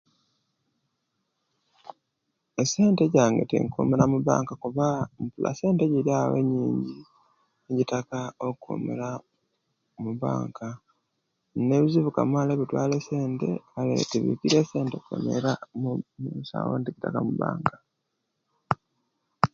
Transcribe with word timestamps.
Esente 2.61 3.03
jange 3.13 3.43
tinkumira 3.49 4.05
mubanka 4.13 4.53
kuba 4.63 4.85
npula 5.21 5.49
essente 5.53 5.81
egiri 5.85 6.11
awo 6.21 6.33
enyingi 6.41 6.97
egitaka 7.69 8.19
o'kuumira 8.47 9.09
mubanka. 10.03 10.67
Inina 11.55 11.73
ebizibu 11.77 12.09
Kamaala 12.15 12.51
ebitwaala 12.53 12.93
essente 12.97 13.49
nayee, 13.73 14.07
tibiikirirya 14.09 14.59
essente 14.63 14.93
okwemerera 14.97 15.51
okuwera 15.61 16.69
okutwala 16.87 17.17
omubanka. 17.21 17.75